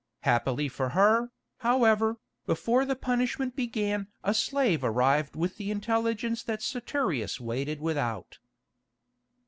[0.21, 1.29] Happily for her,
[1.59, 2.17] however,
[2.47, 8.39] before the punishment began a slave arrived with the intelligence that Saturius waited without.